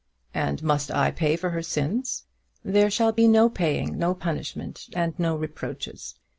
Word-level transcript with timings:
"And 0.33 0.63
must 0.63 0.89
I 0.89 1.11
pay 1.11 1.35
for 1.35 1.51
her 1.51 1.61
sins?" 1.61 2.23
"There 2.65 2.89
shall 2.89 3.11
be 3.11 3.27
no 3.27 3.49
paying, 3.49 3.99
no 3.99 4.15
punishment, 4.15 4.89
and 4.95 5.13
no 5.19 5.35
reproaches. 5.35 6.15